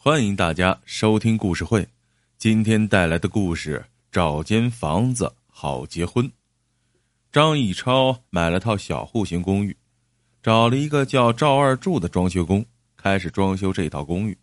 [0.00, 1.84] 欢迎大家收听故事会。
[2.38, 6.30] 今天带来的故事：找间房子好结婚。
[7.32, 9.76] 张义超买了套小户型公寓，
[10.40, 12.64] 找了一个叫赵二柱的装修工，
[12.96, 14.38] 开始装修这套公寓。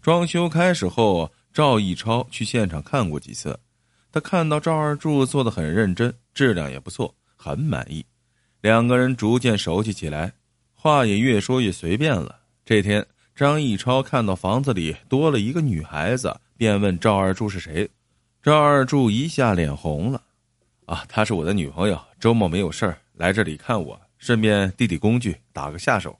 [0.00, 3.60] 装修开始后，赵义超去现场看过几次，
[4.10, 8.02] 他看到赵二柱做的很认真，质量也不错，很满意。
[8.62, 10.32] 两个人逐渐熟悉起来，
[10.72, 12.40] 话也越说越随便了。
[12.64, 13.06] 这天。
[13.34, 17.90] 张义超看到房子里多了一个女孩子，便问赵二柱是谁。
[18.40, 20.22] 赵二柱一下脸红了，
[20.86, 26.16] 啊，她是我的女朋友，周末没有事儿来这里看我，顺便递递工具，打个下手。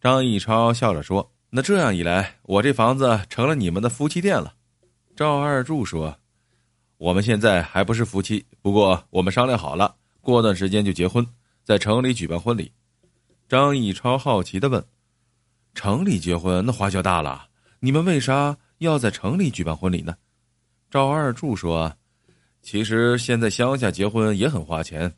[0.00, 4.54] 张义超笑着说：“那这样一来，我这房子成了你们的夫妻店了。”
[5.14, 6.16] 赵二柱说
[6.96, 11.26] ：“我们现在还不是夫妻，不过我们商量好了，过段时间就结婚，
[11.62, 12.72] 在城里举办婚礼。”
[13.50, 14.82] 张义超好奇的问。
[15.74, 17.46] 城里结婚那花销大了，
[17.80, 20.14] 你们为啥要在城里举办婚礼呢？
[20.90, 21.92] 赵二柱说
[22.60, 25.12] ：“其实现在乡下结婚也很花钱，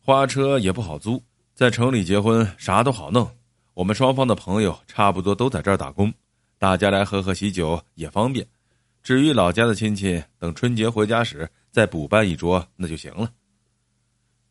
[0.00, 1.22] 花车也不好租，
[1.54, 3.28] 在城里结婚啥都好弄。
[3.74, 6.12] 我们双方的朋友差不多都在这儿打工，
[6.58, 8.46] 大家来喝喝喜酒也方便。
[9.02, 13.30] 至于老家的亲戚，等春节回家时再补办一桌那就行了。”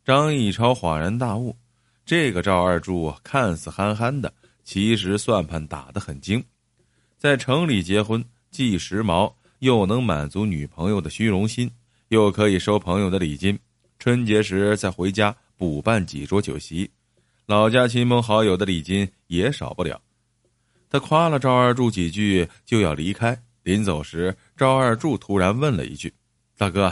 [0.03, 1.55] 张义超恍然大悟，
[2.05, 4.31] 这个赵二柱看似憨憨的。
[4.65, 6.43] 其实算盘打得很精，
[7.17, 11.71] 在城里结婚既时髦又能满足女朋友的虚荣心，
[12.07, 13.57] 又可以收朋友的礼金，
[13.99, 16.89] 春节时再回家补办几桌酒席，
[17.45, 20.01] 老家亲朋好友的礼金也少不了。
[20.89, 26.11] 他夸了赵二柱几句就要离开，临走时，赵二柱突然问了一句
[26.57, 26.91] ：“大哥，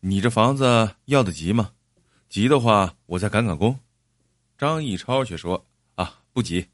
[0.00, 1.70] 你这房子要的急吗？
[2.28, 3.78] 急的话，我再赶赶工。”
[4.58, 5.64] 张义超却说
[5.96, 6.66] ：“啊，不急。”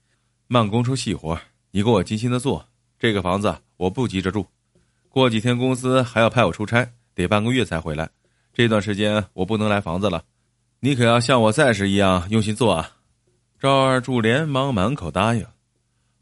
[0.52, 2.66] 慢工出细活，你给我精心的做。
[2.98, 4.44] 这个房子我不急着住，
[5.08, 8.10] 过几天公司还要派我出差，得半个月才回来。
[8.52, 10.24] 这段时间我不能来房子了，
[10.80, 12.96] 你可要像我在时一样用心做啊！
[13.60, 15.46] 赵二柱连忙满口答应，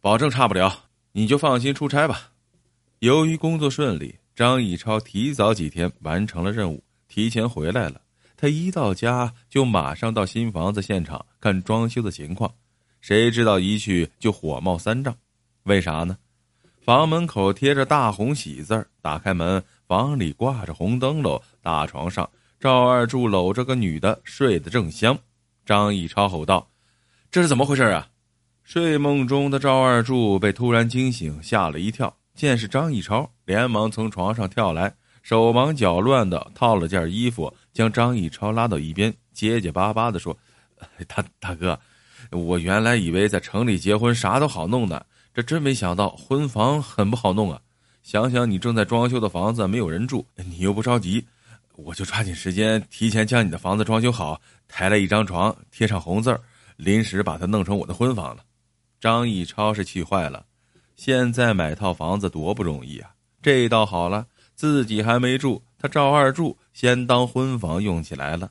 [0.03, 2.33] 保证差不了，你就放心出差吧。
[2.99, 8.03] 由于工作顺利，张以超提早几天完成了任务，提前回来了。
[8.37, 12.53] 他一到家就马上到新房子现场看装修的情况。
[13.00, 15.14] 谁知道一去就火冒三丈，
[15.64, 16.16] 为啥呢？
[16.84, 25.19] 房门口贴着大红喜字儿，打开门，房里挂着红灯笼，大床上赵二柱搂着个女的，睡得正香。
[25.66, 26.70] 张义超吼道
[27.31, 28.08] ：“这是怎么回事啊？”
[28.64, 40.37] 睡梦中的赵二柱被突然惊醒，吓了一跳，见是张义超，连忙从床上跳来，手忙脚乱的套了件衣服，将张义超拉到一边，结结巴巴的说
[41.06, 41.78] ：“大大哥。”
[42.31, 47.61] 我原来以为在城里结婚啥都好弄的，这真没想到婚房很不好弄啊！
[48.03, 51.25] 想想你正在装修的房子没有人住，你又不着急，
[51.77, 56.41] 我就抓紧时间提前将你的房子装修好，抬来一张床，贴上红字儿，
[56.77, 58.43] 临时把它弄成我的婚房了。
[59.00, 60.45] 张义超是气坏了，
[60.97, 63.11] 现在买套房子多不容易啊！
[63.43, 68.50] 这倒好了，自己还没住，他赵二柱先当婚房用起来了。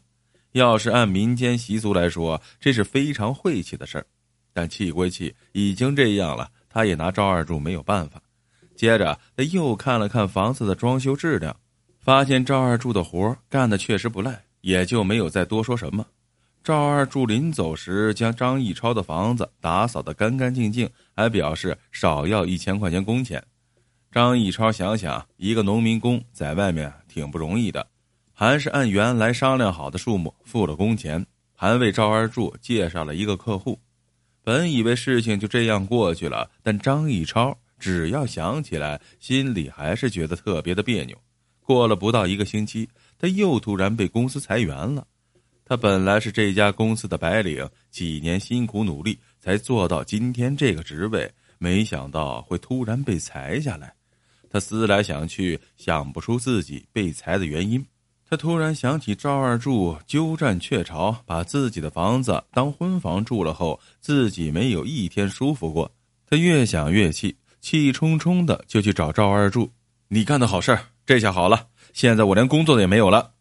[0.58, 4.06] 要是按民间习俗来说，这是非常晦气的事儿，
[4.52, 8.20] 但气归气，已经这样了，他也拿赵二柱没有办法。
[8.76, 11.56] 接着，他又看了看房子的装修质量，
[12.00, 16.06] 发现赵二柱的活干的确实不赖，也就没有再多说什么。
[16.64, 23.42] 赵二柱临走时，将张义超的房子打扫得干干净净，还表示少要一千块钱工钱。
[24.12, 27.86] 张义超想想，一个农民工在外面挺不容易的。
[28.40, 31.26] 还是按原来商量好的数目付了工钱，
[31.56, 33.80] 还为赵二柱介绍了一个客户。
[34.44, 41.18] 本以为事情就这样过去了，但张义超只要想起来，心里还是觉得特别的别扭。
[41.62, 42.88] 过了不到一个星期，
[43.18, 45.08] 他又突然被公司裁员了。
[45.66, 51.28] 他本来是这家公司的白领，几年辛苦努力才做到今天这个职位，
[51.58, 53.92] 没想到会突然被裁下来。
[54.48, 57.84] 他思来想去，想不出自己被裁的原因。
[58.30, 65.90] 他突然想起赵二柱鸠占鹊巢，把自己的房子当婚房住了后，自己没有一天舒服过。
[66.30, 69.72] 他越想越气，气冲冲的就去找赵二柱
[70.10, 73.32] ：“你干的好事儿，这下好了，现在我连工作也没有了。”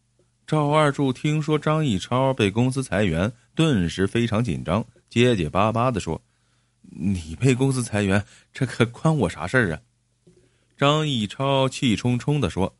[0.46, 6.22] 赵二柱听说张义超被公司裁员，顿时非常紧张，结结巴巴的说
[6.88, 9.80] ：“你被公司裁员，这可关我啥事儿啊？”
[10.78, 12.72] 张义超气冲冲的说：“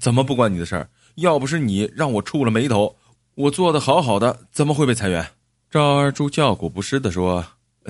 [0.00, 2.96] 怎么不关你的事儿？”要不是你让我触了霉头，
[3.34, 5.26] 我做的好好的，怎么会被裁员？
[5.70, 7.44] 赵二柱叫苦不迭的说：“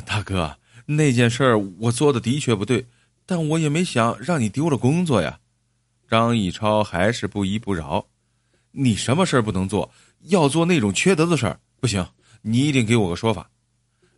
[0.05, 0.57] 大哥，
[0.87, 2.87] 那件事我做的的确不对，
[3.27, 5.39] 但我也没想让你丢了工作呀。
[6.09, 8.07] 张义超还是不依不饶
[8.73, 9.91] ：“你什么事儿不能做？
[10.29, 12.07] 要做那种缺德的事儿，不行！
[12.43, 13.51] 你一定给我个说法。”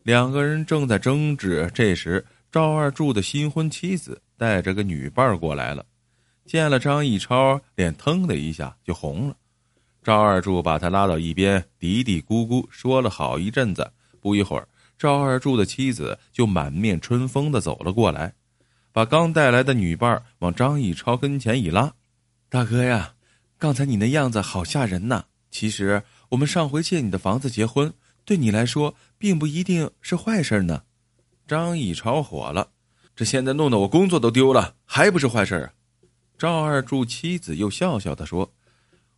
[0.03, 5.85] 两个人正在争执，这时赵二柱的新婚妻子带着个女伴过来了，
[6.47, 9.37] 见了张义超，脸腾的一下就红了。
[10.03, 13.91] 赵二柱把他拉到一边，嘀嘀咕咕说了好一阵子。
[14.21, 18.33] 不一会儿，赵二柱的妻子就满面春风的走了过来。
[18.93, 21.93] 把刚带来的女伴往张义超跟前一拉，
[22.49, 23.15] 大哥呀，
[23.59, 25.25] 刚才你那样子好吓人呐！
[25.51, 27.93] 其实我们上回借你的房子结婚，
[28.25, 30.85] 对你来说并不一定是坏事呢。
[31.47, 32.69] 张义超火了，
[33.15, 35.73] 这现在弄得我工作都丢了，还不是坏事啊？
[36.39, 38.53] 赵二柱妻子又笑笑的说：“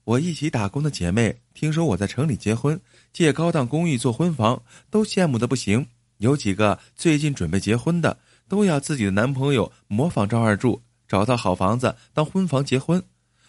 [0.04, 2.80] 我一起打工的姐妹听说我在城里结婚，
[3.12, 5.86] 借高档公寓做婚房，都羡慕的不行。
[6.18, 8.18] 有几个最近准备结婚的。”
[8.48, 13.04] 都要自己的男朋友模仿赵二柱，找到好房子当婚房结婚。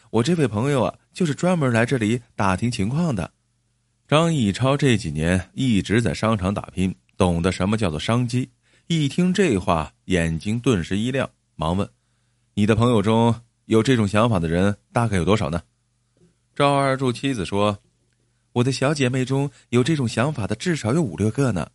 [0.09, 3.31] 我这位朋友啊，就是专门来这里打听情况的。
[4.09, 8.49] 张义超这几年一直在商场打拼，懂得什么叫做商机。
[8.87, 11.89] 一听这话，眼睛顿时一亮，忙问
[12.55, 13.33] ：“你的朋友中
[13.69, 15.61] 有这种想法的人，大概有多少呢？”
[16.55, 17.77] 赵二柱妻子说
[18.53, 21.69] ：“我的小姐妹中有这种想法的，至少有五六个呢。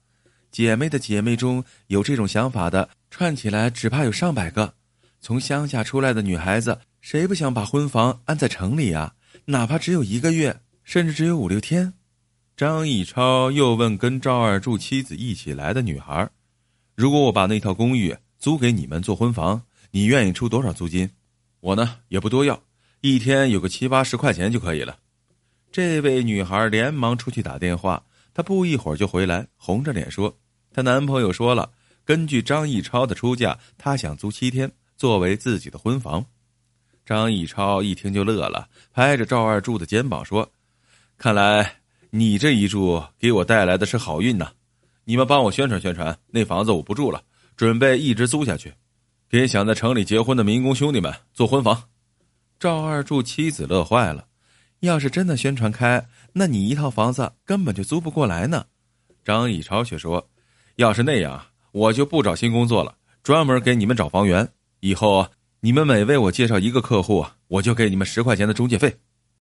[0.51, 4.75] 姐妹的姐妹中有这种想法的。”串起来只怕有上百个，
[5.21, 9.15] 从乡下出来的女孩子，谁不想把婚房安在城里呀？
[9.45, 11.95] 哪怕只有一个月，甚至只有五六天。
[12.57, 16.29] 张义超又问跟赵二柱妻子一起来的女孩
[16.97, 19.63] ：“如果我把那套公寓租给你们做婚房，
[19.93, 21.09] 你愿意出多少租金？
[21.65, 22.63] 我呢也不多要，
[23.01, 24.99] 一天有个七八十块钱就可以了。”
[25.73, 30.37] 这位女孩连忙出去打电话，她不一会儿就回来，红着脸说
[30.75, 31.71] ：“她男朋友说了。”
[32.05, 36.23] 根据张义超的出价，他想租七天作为自己的婚房。
[37.07, 40.47] 张义超一听就乐了，拍着赵二柱的肩膀说
[41.17, 41.77] ：“看来
[42.11, 44.53] 你这一住给我带来的是好运呐！
[45.05, 47.23] 你们帮我宣传宣传，那房子我不住了，
[47.57, 48.75] 准备一直租下去，
[49.35, 51.89] 给想在城里结婚的民工兄弟们做婚房。”
[52.61, 54.29] 赵二柱妻子乐坏了
[54.79, 58.65] ：“要是真的宣传开，那你一套房子根本就租不过来呢。”
[59.27, 60.25] 张以超却说
[60.77, 62.95] ：“要是那样。”我就不找新工作了，
[63.25, 64.49] 专门给你们找房源。
[64.79, 65.27] 以后
[65.59, 68.97] 你们每为我介绍一个客户，我就给你们十块钱的中介费。